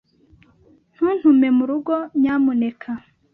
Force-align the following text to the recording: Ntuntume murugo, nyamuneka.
Ntuntume 0.93 1.47
murugo, 1.57 1.95
nyamuneka. 2.19 2.89